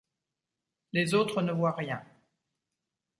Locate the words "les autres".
0.93-1.43